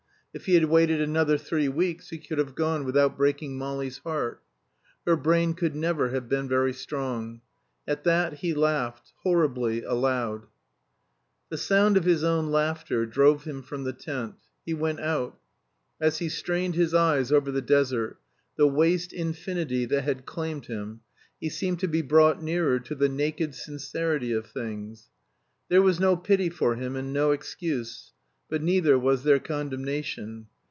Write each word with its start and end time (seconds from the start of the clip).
If 0.33 0.45
he 0.45 0.53
had 0.53 0.63
waited 0.63 1.01
another 1.01 1.37
three 1.37 1.67
weeks 1.67 2.09
he 2.09 2.17
could 2.17 2.37
have 2.37 2.55
gone 2.55 2.85
without 2.85 3.17
breaking 3.17 3.57
Molly's 3.57 3.97
heart. 3.97 4.41
"Her 5.05 5.17
brain 5.17 5.53
could 5.55 5.75
never 5.75 6.11
have 6.11 6.29
been 6.29 6.47
very 6.47 6.71
strong." 6.71 7.41
At 7.85 8.05
that 8.05 8.35
he 8.35 8.53
laughed 8.53 9.11
horribly, 9.23 9.83
aloud. 9.83 10.47
The 11.49 11.57
sound 11.57 11.97
of 11.97 12.05
his 12.05 12.23
own 12.23 12.49
laughter 12.49 13.05
drove 13.05 13.43
him 13.43 13.61
from 13.61 13.83
the 13.83 13.91
tent. 13.91 14.35
He 14.65 14.73
went 14.73 15.01
out. 15.01 15.37
As 15.99 16.19
he 16.19 16.29
strained 16.29 16.75
his 16.75 16.93
eyes 16.93 17.33
over 17.33 17.51
the 17.51 17.61
desert, 17.61 18.17
the 18.55 18.65
waste 18.67 19.11
Infinity 19.11 19.83
that 19.87 20.03
had 20.05 20.25
claimed 20.25 20.67
him, 20.67 21.01
he 21.41 21.49
seemed 21.49 21.81
to 21.81 21.89
be 21.89 22.01
brought 22.01 22.41
nearer 22.41 22.79
to 22.79 22.95
the 22.95 23.09
naked 23.09 23.53
sincerity 23.53 24.31
of 24.31 24.45
things. 24.47 25.09
There 25.67 25.81
was 25.81 25.99
no 25.99 26.15
pity 26.15 26.47
for 26.49 26.75
him 26.77 26.95
and 26.95 27.11
no 27.11 27.31
excuse; 27.31 28.13
but 28.49 28.61
neither 28.61 28.99
was 28.99 29.23
there 29.23 29.39
condemnation. 29.39 30.45